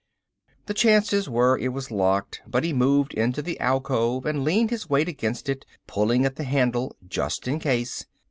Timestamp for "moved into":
2.73-3.43